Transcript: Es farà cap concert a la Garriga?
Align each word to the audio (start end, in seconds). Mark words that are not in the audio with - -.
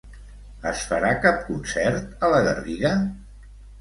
Es 0.69 0.85
farà 0.93 1.11
cap 1.27 1.37
concert 1.49 2.17
a 2.25 2.31
la 2.35 2.41
Garriga? 2.49 2.95